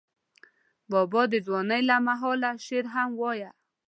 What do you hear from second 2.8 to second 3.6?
هم وایه.